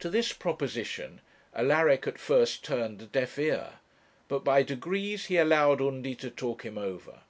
[0.00, 1.22] To this proposition
[1.54, 3.78] Alaric at first turned a deaf ear;
[4.28, 7.20] but by degrees he allowed Undy to talk him over.